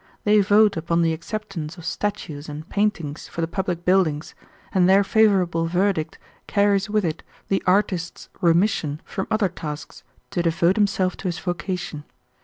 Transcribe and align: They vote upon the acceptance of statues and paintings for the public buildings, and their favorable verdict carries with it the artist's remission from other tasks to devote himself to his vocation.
They 0.23 0.39
vote 0.41 0.77
upon 0.77 1.03
the 1.03 1.13
acceptance 1.13 1.77
of 1.77 1.85
statues 1.85 2.49
and 2.49 2.67
paintings 2.67 3.27
for 3.27 3.39
the 3.41 3.47
public 3.47 3.85
buildings, 3.85 4.33
and 4.73 4.89
their 4.89 5.03
favorable 5.03 5.67
verdict 5.67 6.17
carries 6.47 6.89
with 6.89 7.05
it 7.05 7.21
the 7.49 7.61
artist's 7.67 8.27
remission 8.41 8.99
from 9.05 9.27
other 9.29 9.49
tasks 9.49 10.01
to 10.31 10.41
devote 10.41 10.75
himself 10.77 11.17
to 11.17 11.27
his 11.27 11.37
vocation. 11.37 12.03